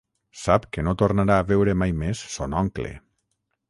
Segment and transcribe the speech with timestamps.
[0.43, 2.95] Sap que no tornarà a veure mai més son oncle.